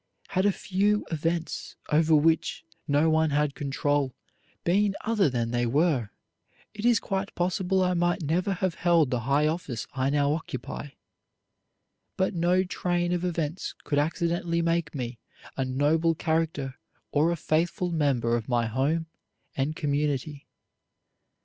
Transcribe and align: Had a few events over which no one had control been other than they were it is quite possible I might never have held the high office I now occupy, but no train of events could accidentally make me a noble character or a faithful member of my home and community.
Had 0.29 0.47
a 0.47 0.51
few 0.51 1.05
events 1.11 1.75
over 1.89 2.15
which 2.15 2.65
no 2.87 3.07
one 3.07 3.29
had 3.29 3.53
control 3.53 4.15
been 4.63 4.95
other 5.01 5.29
than 5.29 5.51
they 5.51 5.67
were 5.67 6.09
it 6.73 6.85
is 6.87 6.99
quite 6.99 7.35
possible 7.35 7.83
I 7.83 7.93
might 7.93 8.23
never 8.23 8.53
have 8.53 8.73
held 8.73 9.11
the 9.11 9.19
high 9.19 9.45
office 9.45 9.85
I 9.93 10.09
now 10.09 10.33
occupy, 10.33 10.93
but 12.17 12.33
no 12.33 12.63
train 12.63 13.11
of 13.11 13.23
events 13.23 13.75
could 13.83 13.99
accidentally 13.99 14.63
make 14.63 14.95
me 14.95 15.19
a 15.55 15.63
noble 15.65 16.15
character 16.15 16.79
or 17.11 17.29
a 17.31 17.35
faithful 17.35 17.91
member 17.91 18.35
of 18.35 18.49
my 18.49 18.65
home 18.65 19.05
and 19.55 19.75
community. 19.75 20.47